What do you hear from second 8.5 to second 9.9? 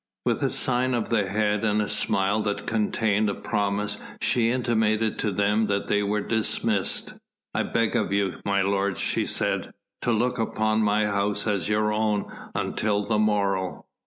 lords," she said,